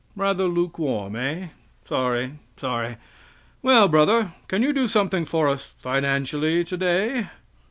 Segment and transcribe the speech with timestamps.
[0.15, 1.49] Rather lukewarm, eh?
[1.87, 2.97] Sorry, sorry.
[3.61, 7.27] Well, brother, can you do something for us financially, today?